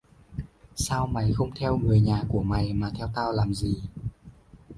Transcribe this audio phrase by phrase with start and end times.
[0.75, 3.81] Sao mày không theo người nhà của mày mà theo tao làm gì